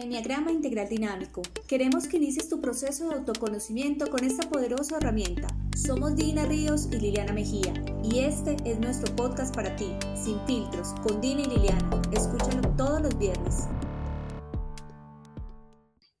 [0.00, 1.42] Enneagrama Integral Dinámico.
[1.68, 5.48] Queremos que inicies tu proceso de autoconocimiento con esta poderosa herramienta.
[5.76, 10.94] Somos Dina Ríos y Liliana Mejía y este es nuestro podcast para ti, sin filtros,
[11.02, 12.02] con Dina y Liliana.
[12.12, 13.66] Escúchalo todos los viernes.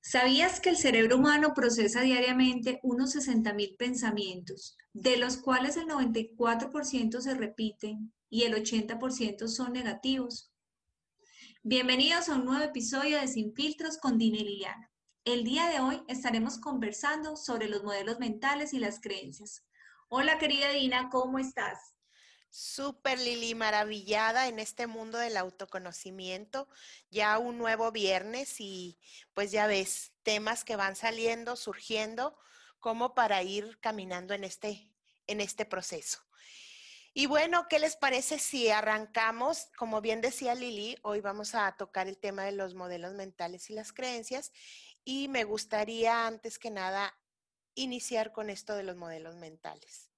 [0.02, 7.20] ¿Sabías que el cerebro humano procesa diariamente unos 60.000 pensamientos, de los cuales el 94%
[7.20, 10.49] se repiten y el 80% son negativos?
[11.62, 14.90] Bienvenidos a un nuevo episodio de Sin Filtros con Dina y Liliana.
[15.26, 19.66] El día de hoy estaremos conversando sobre los modelos mentales y las creencias.
[20.08, 21.94] Hola querida Dina, ¿cómo estás?
[22.48, 26.66] Súper Lili, maravillada en este mundo del autoconocimiento.
[27.10, 28.98] Ya un nuevo viernes y
[29.34, 32.38] pues ya ves, temas que van saliendo, surgiendo,
[32.78, 34.90] como para ir caminando en este,
[35.26, 36.20] en este proceso.
[37.12, 39.66] Y bueno, ¿qué les parece si arrancamos?
[39.76, 43.74] Como bien decía Lili, hoy vamos a tocar el tema de los modelos mentales y
[43.74, 44.52] las creencias.
[45.02, 47.12] Y me gustaría, antes que nada,
[47.74, 50.12] iniciar con esto de los modelos mentales.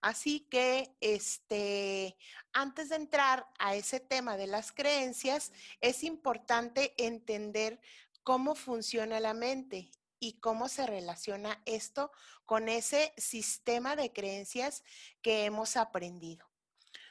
[0.00, 2.16] Así que, este,
[2.52, 7.80] antes de entrar a ese tema de las creencias, es importante entender
[8.22, 12.10] cómo funciona la mente y cómo se relaciona esto
[12.44, 14.82] con ese sistema de creencias
[15.22, 16.46] que hemos aprendido.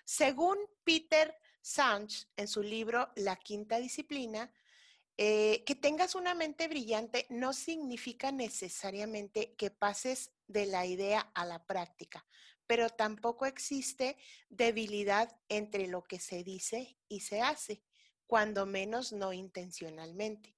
[0.06, 4.54] Según Peter Sanch, en su libro La Quinta Disciplina,
[5.18, 11.46] eh, que tengas una mente brillante no significa necesariamente que pases de la idea a
[11.46, 12.28] la práctica,
[12.68, 14.18] pero tampoco existe
[14.50, 17.82] debilidad entre lo que se dice y se hace,
[18.28, 20.55] cuando menos no intencionalmente.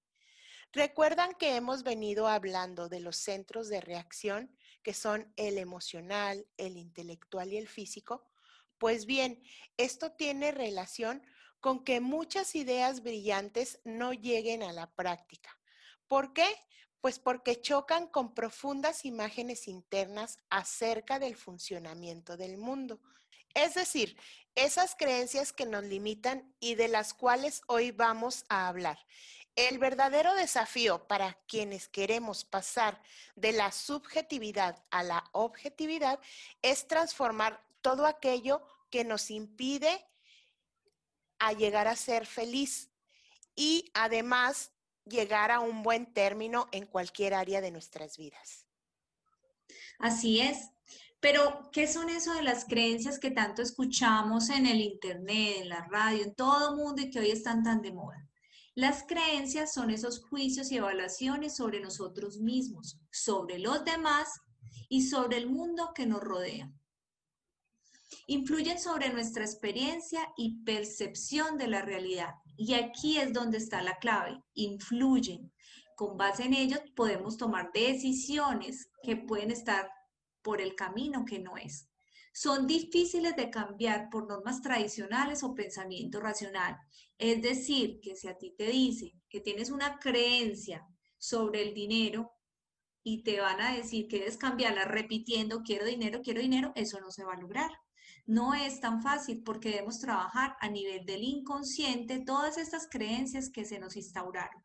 [0.74, 6.78] Recuerdan que hemos venido hablando de los centros de reacción, que son el emocional, el
[6.78, 8.30] intelectual y el físico.
[8.78, 9.42] Pues bien,
[9.78, 11.24] esto tiene relación
[11.60, 15.58] con que muchas ideas brillantes no lleguen a la práctica.
[16.08, 16.48] ¿Por qué?
[17.02, 23.00] Pues porque chocan con profundas imágenes internas acerca del funcionamiento del mundo.
[23.54, 24.18] Es decir,
[24.56, 28.98] esas creencias que nos limitan y de las cuales hoy vamos a hablar.
[29.58, 33.02] El verdadero desafío para quienes queremos pasar
[33.36, 36.20] de la subjetividad a la objetividad
[36.62, 40.06] es transformar todo aquello que nos impide
[41.40, 42.92] a llegar a ser feliz
[43.56, 44.74] y además
[45.06, 48.68] llegar a un buen término en cualquier área de nuestras vidas.
[49.98, 50.70] Así es.
[51.20, 55.84] Pero, ¿qué son eso de las creencias que tanto escuchamos en el Internet, en la
[55.86, 58.27] radio, en todo el mundo y que hoy están tan de moda?
[58.78, 64.30] Las creencias son esos juicios y evaluaciones sobre nosotros mismos, sobre los demás
[64.88, 66.72] y sobre el mundo que nos rodea.
[68.28, 72.36] Influyen sobre nuestra experiencia y percepción de la realidad.
[72.56, 74.44] Y aquí es donde está la clave.
[74.54, 75.52] Influyen.
[75.96, 79.90] Con base en ellos podemos tomar decisiones que pueden estar
[80.44, 81.90] por el camino que no es
[82.38, 86.78] son difíciles de cambiar por normas tradicionales o pensamiento racional.
[87.18, 90.86] Es decir, que si a ti te dicen que tienes una creencia
[91.18, 92.32] sobre el dinero
[93.02, 97.10] y te van a decir que debes cambiarla repitiendo quiero dinero, quiero dinero, eso no
[97.10, 97.72] se va a lograr.
[98.28, 103.66] No es tan fácil porque debemos trabajar a nivel del inconsciente todas estas creencias que
[103.66, 104.62] se nos instauraron.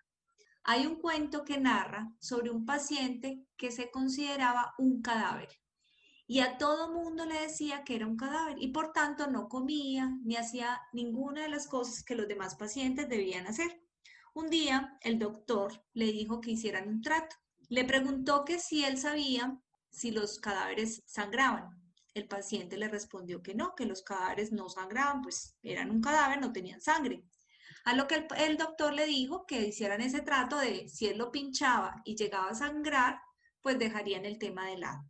[0.65, 5.62] Hay un cuento que narra sobre un paciente que se consideraba un cadáver
[6.27, 10.16] y a todo mundo le decía que era un cadáver y por tanto no comía
[10.25, 13.83] ni hacía ninguna de las cosas que los demás pacientes debían hacer.
[14.34, 17.37] Un día el doctor le dijo que hicieran un trato.
[17.69, 21.69] Le preguntó que si él sabía si los cadáveres sangraban.
[22.15, 26.41] El paciente le respondió que no, que los cadáveres no sangraban, pues eran un cadáver,
[26.41, 27.25] no tenían sangre.
[27.84, 31.19] A lo que el, el, doctor le dijo que hicieran ese trato de si él
[31.19, 33.21] lo pinchaba y llegaba a sangrar,
[33.61, 35.05] pues dejarían el tema de lado.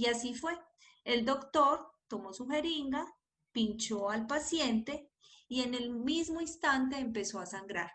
[0.00, 0.58] Y así fue.
[1.04, 3.06] El doctor tomó su jeringa,
[3.52, 5.10] pinchó al paciente
[5.46, 7.92] y en el mismo instante empezó a sangrar.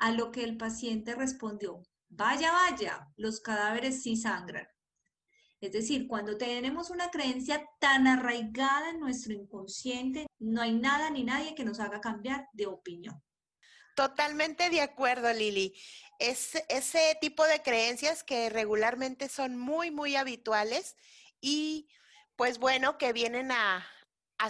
[0.00, 4.66] A lo que el paciente respondió, vaya, vaya, los cadáveres sí sangran.
[5.60, 11.22] Es decir, cuando tenemos una creencia tan arraigada en nuestro inconsciente, no hay nada ni
[11.22, 13.22] nadie que nos haga cambiar de opinión.
[13.94, 15.74] Totalmente de acuerdo, Lili.
[16.18, 20.96] Es ese tipo de creencias que regularmente son muy, muy habituales
[21.40, 21.88] y
[22.36, 23.86] pues bueno, que vienen a,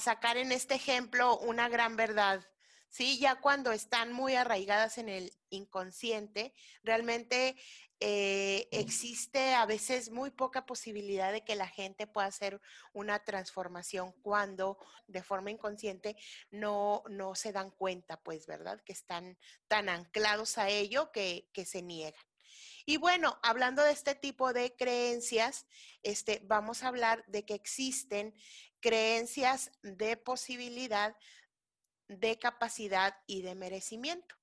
[0.00, 2.46] sacar en este ejemplo una gran verdad
[2.90, 3.18] ¿sí?
[3.18, 6.52] Ya cuando están muy arraigadas en el inconsciente,
[6.82, 7.56] realmente
[8.00, 12.60] eh, existe a veces muy poca posibilidad de que la gente pueda hacer
[12.92, 16.16] una transformación cuando de forma inconsciente
[16.50, 18.80] no, no se dan cuenta, pues, ¿verdad?
[18.84, 19.38] Que están
[19.68, 22.29] tan anclados a ello que, que se niegan.
[22.86, 25.66] Y bueno, hablando de este tipo de creencias,
[26.02, 28.34] este, vamos a hablar de que existen
[28.80, 31.16] creencias de posibilidad,
[32.08, 34.34] de capacidad y de merecimiento.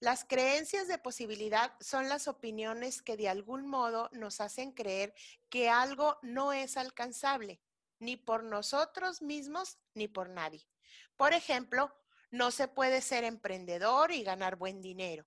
[0.00, 5.12] Las creencias de posibilidad son las opiniones que de algún modo nos hacen creer
[5.48, 7.60] que algo no es alcanzable,
[7.98, 10.68] ni por nosotros mismos ni por nadie.
[11.16, 11.92] Por ejemplo,
[12.30, 15.26] no se puede ser emprendedor y ganar buen dinero.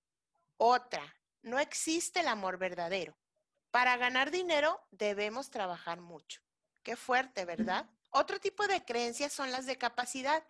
[0.56, 3.16] Otra, no existe el amor verdadero.
[3.70, 6.40] Para ganar dinero debemos trabajar mucho.
[6.82, 7.88] Qué fuerte, ¿verdad?
[8.10, 10.44] Otro tipo de creencias son las de capacidad.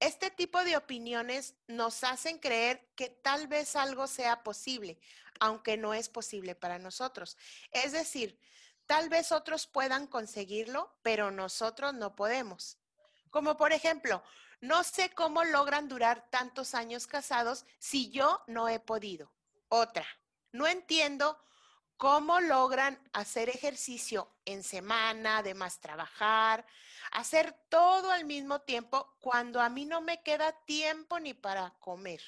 [0.00, 4.98] Este tipo de opiniones nos hacen creer que tal vez algo sea posible,
[5.40, 7.38] aunque no es posible para nosotros.
[7.70, 8.38] Es decir,
[8.84, 12.78] tal vez otros puedan conseguirlo, pero nosotros no podemos.
[13.30, 14.22] Como por ejemplo,
[14.60, 19.32] no sé cómo logran durar tantos años casados si yo no he podido.
[19.68, 20.06] Otra,
[20.56, 21.38] no entiendo
[21.96, 26.66] cómo logran hacer ejercicio en semana, además trabajar,
[27.10, 32.20] hacer todo al mismo tiempo cuando a mí no me queda tiempo ni para comer.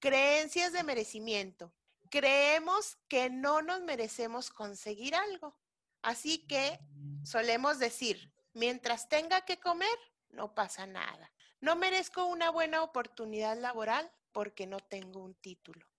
[0.00, 1.72] Creencias de merecimiento.
[2.10, 5.56] Creemos que no nos merecemos conseguir algo.
[6.02, 6.80] Así que
[7.24, 9.96] solemos decir, mientras tenga que comer,
[10.30, 11.30] no pasa nada.
[11.60, 15.91] No merezco una buena oportunidad laboral porque no tengo un título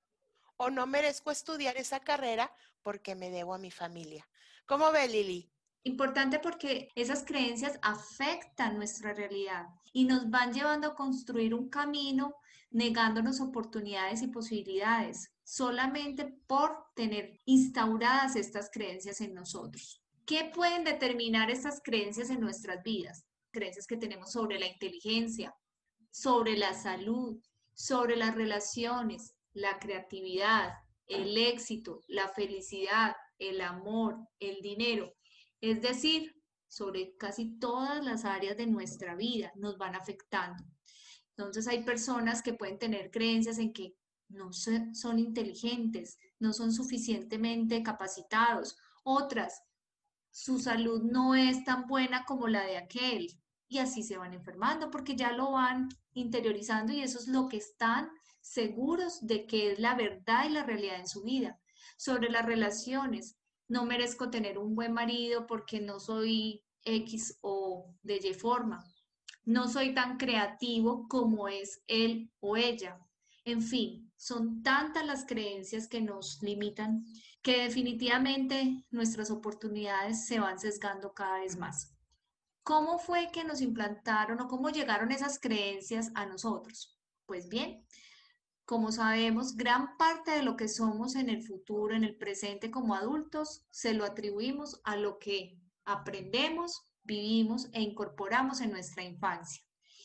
[0.58, 2.52] o no merezco estudiar esa carrera
[2.82, 4.28] porque me debo a mi familia.
[4.66, 5.50] ¿Cómo ve Lili?
[5.84, 12.36] Importante porque esas creencias afectan nuestra realidad y nos van llevando a construir un camino
[12.72, 20.02] negándonos oportunidades y posibilidades solamente por tener instauradas estas creencias en nosotros.
[20.26, 23.26] ¿Qué pueden determinar estas creencias en nuestras vidas?
[23.52, 25.54] Creencias que tenemos sobre la inteligencia,
[26.10, 27.38] sobre la salud,
[27.74, 30.74] sobre las relaciones, la creatividad,
[31.08, 35.14] el éxito, la felicidad, el amor, el dinero.
[35.62, 36.36] Es decir,
[36.68, 40.64] sobre casi todas las áreas de nuestra vida nos van afectando.
[41.36, 43.96] Entonces hay personas que pueden tener creencias en que
[44.30, 48.76] no son inteligentes, no son suficientemente capacitados.
[49.04, 49.62] Otras,
[50.32, 53.28] su salud no es tan buena como la de aquel.
[53.68, 57.58] Y así se van enfermando porque ya lo van interiorizando y eso es lo que
[57.58, 58.10] están
[58.44, 61.60] seguros de que es la verdad y la realidad en su vida.
[61.98, 63.38] Sobre las relaciones,
[63.68, 68.86] no merezco tener un buen marido porque no soy X o de Y forma.
[69.46, 73.00] No soy tan creativo como es él o ella.
[73.46, 77.06] En fin, son tantas las creencias que nos limitan
[77.42, 81.94] que definitivamente nuestras oportunidades se van sesgando cada vez más.
[82.64, 86.98] ¿Cómo fue que nos implantaron o cómo llegaron esas creencias a nosotros?
[87.26, 87.86] Pues bien,
[88.66, 92.96] como sabemos, gran parte de lo que somos en el futuro, en el presente como
[92.96, 99.64] adultos, se lo atribuimos a lo que aprendemos, vivimos e incorporamos en nuestra infancia.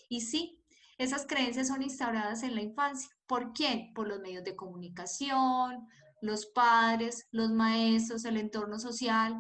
[0.09, 0.65] Y sí,
[0.99, 3.09] esas creencias son instauradas en la infancia.
[3.27, 3.93] ¿Por quién?
[3.95, 5.87] Por los medios de comunicación,
[6.21, 9.37] los padres, los maestros, el entorno social.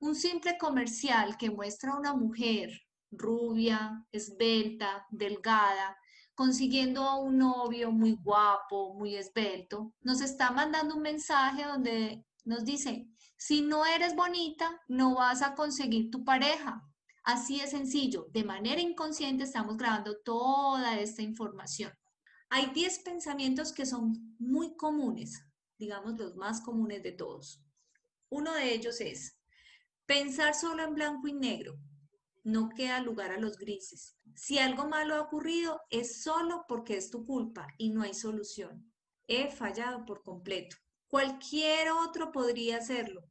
[0.00, 2.70] Un simple comercial que muestra a una mujer
[3.10, 5.96] rubia, esbelta, delgada,
[6.38, 12.64] consiguiendo a un novio muy guapo, muy esbelto, nos está mandando un mensaje donde nos
[12.64, 16.88] dice, si no eres bonita, no vas a conseguir tu pareja.
[17.24, 21.92] Así de sencillo, de manera inconsciente estamos grabando toda esta información.
[22.50, 25.44] Hay 10 pensamientos que son muy comunes,
[25.76, 27.64] digamos los más comunes de todos.
[28.28, 29.40] Uno de ellos es
[30.06, 31.80] pensar solo en blanco y negro,
[32.48, 34.16] no queda lugar a los grises.
[34.34, 38.90] Si algo malo ha ocurrido, es solo porque es tu culpa y no hay solución.
[39.26, 40.76] He fallado por completo.
[41.08, 43.22] Cualquier otro podría hacerlo.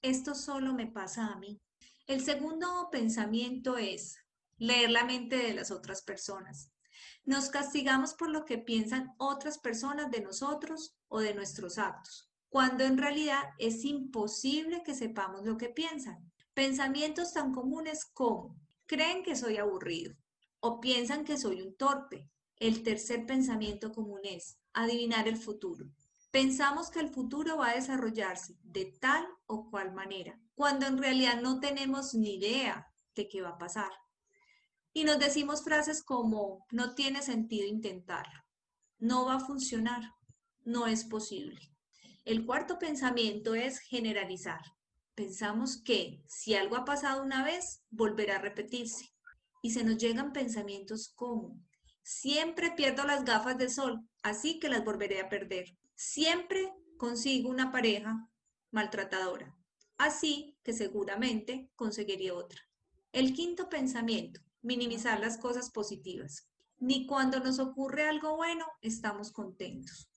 [0.00, 1.60] Esto solo me pasa a mí.
[2.06, 4.16] El segundo pensamiento es
[4.58, 6.72] leer la mente de las otras personas.
[7.24, 12.84] Nos castigamos por lo que piensan otras personas de nosotros o de nuestros actos, cuando
[12.84, 16.31] en realidad es imposible que sepamos lo que piensan.
[16.54, 20.14] Pensamientos tan comunes como creen que soy aburrido
[20.60, 22.28] o piensan que soy un torpe.
[22.56, 25.86] El tercer pensamiento común es adivinar el futuro.
[26.30, 31.40] Pensamos que el futuro va a desarrollarse de tal o cual manera, cuando en realidad
[31.40, 33.90] no tenemos ni idea de qué va a pasar.
[34.92, 38.40] Y nos decimos frases como no tiene sentido intentarlo,
[38.98, 40.02] No va a funcionar,
[40.64, 41.60] no es posible.
[42.24, 44.60] El cuarto pensamiento es generalizar.
[45.14, 49.12] Pensamos que si algo ha pasado una vez, volverá a repetirse.
[49.62, 51.60] Y se nos llegan pensamientos como,
[52.02, 55.76] siempre pierdo las gafas de sol, así que las volveré a perder.
[55.94, 58.28] Siempre consigo una pareja
[58.70, 59.54] maltratadora,
[59.98, 62.60] así que seguramente conseguiría otra.
[63.12, 66.48] El quinto pensamiento, minimizar las cosas positivas.
[66.78, 70.08] Ni cuando nos ocurre algo bueno estamos contentos.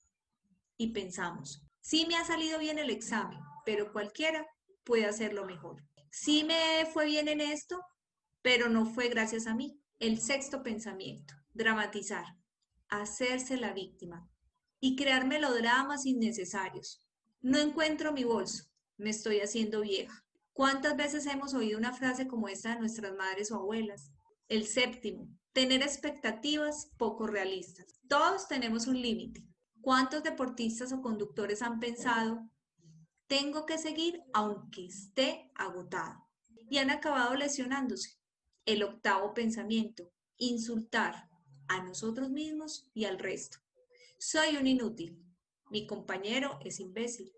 [0.77, 4.47] Y pensamos, sí me ha salido bien el examen, pero cualquiera
[4.85, 5.83] puede hacerlo mejor.
[6.11, 7.81] Sí me fue bien en esto,
[8.41, 9.81] pero no fue gracias a mí.
[9.99, 12.25] El sexto pensamiento, dramatizar,
[12.87, 14.29] hacerse la víctima
[14.79, 17.05] y crear melodramas innecesarios.
[17.41, 18.65] No encuentro mi bolso,
[18.97, 20.23] me estoy haciendo vieja.
[20.53, 24.11] ¿Cuántas veces hemos oído una frase como esta de nuestras madres o abuelas?
[24.47, 27.99] El séptimo, tener expectativas poco realistas.
[28.07, 29.43] Todos tenemos un límite.
[29.81, 32.49] ¿Cuántos deportistas o conductores han pensado,
[33.27, 36.25] tengo que seguir aunque esté agotado?
[36.69, 38.17] Y han acabado lesionándose.
[38.65, 41.29] El octavo pensamiento, insultar
[41.67, 43.59] a nosotros mismos y al resto.
[44.17, 45.21] Soy un inútil.
[45.69, 47.31] Mi compañero es imbécil.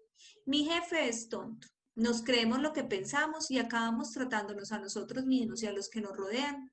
[0.45, 1.67] Mi jefe es tonto.
[1.95, 6.01] Nos creemos lo que pensamos y acabamos tratándonos a nosotros mismos y a los que
[6.01, 6.71] nos rodean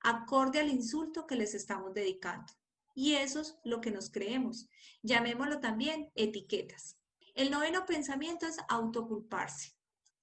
[0.00, 2.52] acorde al insulto que les estamos dedicando.
[2.94, 4.68] Y eso es lo que nos creemos.
[5.02, 6.96] Llamémoslo también etiquetas.
[7.34, 9.74] El noveno pensamiento es autoculparse.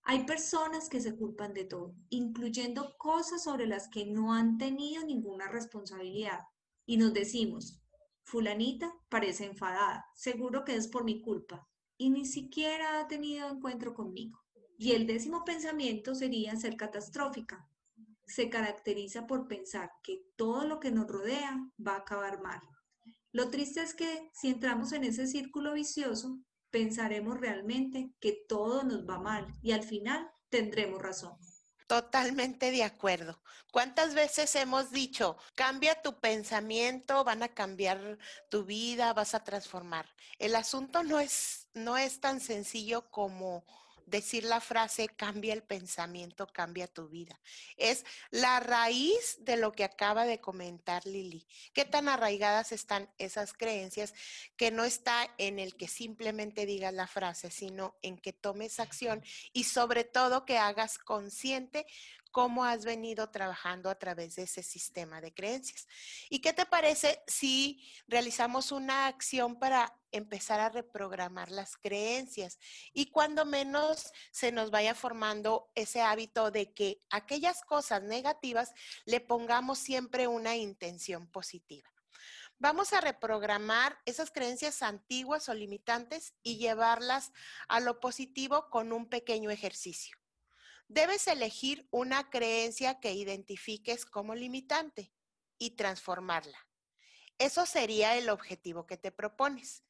[0.04, 5.04] Hay personas que se culpan de todo, incluyendo cosas sobre las que no han tenido
[5.04, 6.40] ninguna responsabilidad.
[6.86, 7.82] Y nos decimos,
[8.24, 13.94] fulanita parece enfadada, seguro que es por mi culpa, y ni siquiera ha tenido encuentro
[13.94, 14.40] conmigo.
[14.78, 17.70] Y el décimo pensamiento sería ser catastrófica
[18.30, 22.62] se caracteriza por pensar que todo lo que nos rodea va a acabar mal.
[23.32, 26.40] Lo triste es que si entramos en ese círculo vicioso,
[26.72, 31.38] pensaremos realmente que todo nos va mal y al final tendremos razón.
[31.88, 33.42] Totalmente de acuerdo.
[33.72, 40.08] ¿Cuántas veces hemos dicho, cambia tu pensamiento, van a cambiar tu vida, vas a transformar?
[40.38, 43.66] El asunto no es, no es tan sencillo como
[44.10, 47.40] decir la frase cambia el pensamiento, cambia tu vida.
[47.78, 51.48] Es la raíz de lo que acaba de comentar Lili.
[51.74, 54.14] ¿Qué tan arraigadas están esas creencias
[54.56, 59.24] que no está en el que simplemente digas la frase, sino en que tomes acción
[59.54, 61.86] y sobre todo que hagas consciente
[62.32, 65.88] cómo has venido trabajando a través de ese sistema de creencias.
[66.30, 72.60] ¿Y qué te parece si realizamos una acción para empezar a reprogramar las creencias
[72.94, 78.74] y cuando menos se nos vaya formando ese hábito de que aquellas cosas negativas
[79.06, 81.90] le pongamos siempre una intención positiva?
[82.62, 87.32] Vamos a reprogramar esas creencias antiguas o limitantes y llevarlas
[87.70, 90.20] a lo positivo con un pequeño ejercicio
[90.90, 95.14] debes elegir una creencia que identifiques como limitante
[95.58, 96.68] y transformarla.
[97.38, 99.84] Eso sería el objetivo que te propones.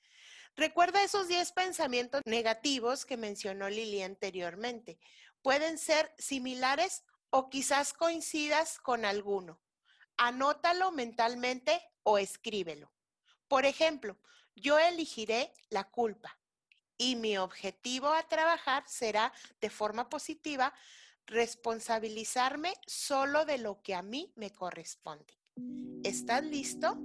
[0.56, 5.00] Recuerda esos 10 pensamientos negativos que mencionó Lili anteriormente.
[5.42, 9.62] Pueden ser similares o quizás coincidas con alguno.
[10.18, 12.92] Anótalo mentalmente o escríbelo.
[13.48, 14.20] Por ejemplo,
[14.54, 16.39] yo elegiré la culpa
[17.00, 20.72] y mi objetivo a trabajar será de forma positiva
[21.26, 25.34] responsabilizarme solo de lo que a mí me corresponde.
[26.04, 27.00] ¿Estás listo?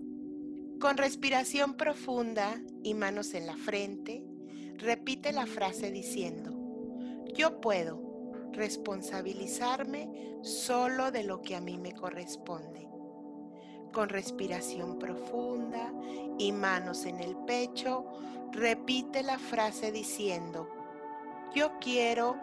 [0.80, 4.22] Con respiración profunda y manos en la frente,
[4.76, 6.52] repite la frase diciendo,
[7.32, 8.02] yo puedo
[8.52, 12.88] responsabilizarme solo de lo que a mí me corresponde.
[13.94, 15.92] Con respiración profunda
[16.36, 18.04] y manos en el pecho,
[18.50, 20.68] repite la frase diciendo,
[21.54, 22.36] yo quiero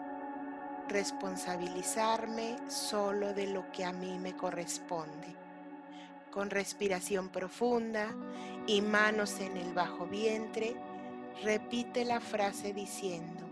[0.88, 5.36] responsabilizarme solo de lo que a mí me corresponde.
[6.30, 8.08] Con respiración profunda
[8.66, 10.74] y manos en el bajo vientre,
[11.42, 13.42] repite la frase diciendo,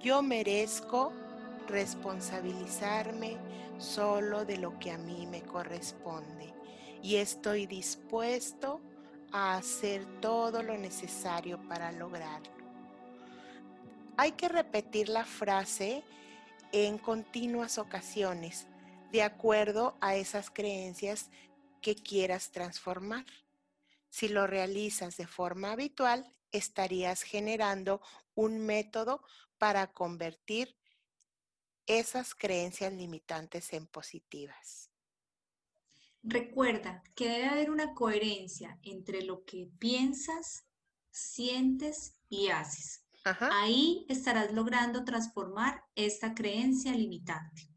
[0.00, 1.12] yo merezco
[1.66, 3.36] responsabilizarme
[3.78, 6.54] solo de lo que a mí me corresponde
[7.02, 8.80] y estoy dispuesto
[9.32, 12.56] a hacer todo lo necesario para lograrlo.
[14.16, 16.02] Hay que repetir la frase
[16.72, 18.66] en continuas ocasiones,
[19.12, 21.30] de acuerdo a esas creencias
[21.80, 23.26] que quieras transformar.
[24.08, 28.00] Si lo realizas de forma habitual, estarías generando
[28.34, 29.22] un método
[29.58, 30.76] para convertir
[31.86, 34.90] esas creencias limitantes en positivas.
[36.28, 40.66] Recuerda que debe haber una coherencia entre lo que piensas,
[41.08, 43.04] sientes y haces.
[43.52, 47.70] Ahí estarás logrando transformar esta creencia limitante.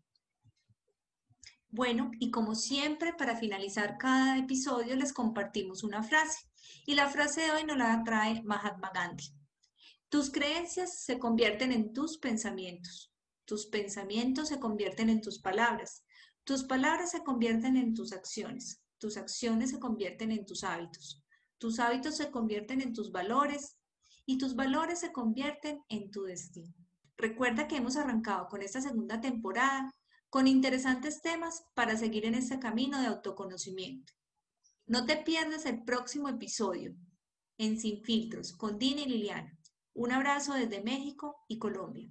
[1.70, 6.40] Bueno, y como siempre, para finalizar cada episodio les compartimos una frase.
[6.88, 9.26] Y la frase de hoy nos la trae Mahatma Gandhi.
[10.10, 13.14] Tus creencias se convierten en tus pensamientos.
[13.46, 16.04] Tus pensamientos se convierten en tus palabras.
[16.50, 18.82] Tus palabras se convierten en tus acciones.
[18.98, 21.24] Tus acciones se convierten en tus hábitos.
[21.60, 23.78] Tus hábitos se convierten en tus valores
[24.26, 26.74] y tus valores se convierten en tu destino.
[27.18, 29.92] Recuerda que hemos arrancado con esta segunda temporada
[30.32, 34.12] con interesantes temas para seguir en este camino de autoconocimiento.
[34.88, 36.96] No te pierdas el próximo episodio
[37.60, 39.56] en Sin Filtros con Dina y Liliana.
[39.94, 42.10] Un abrazo desde México y Colombia.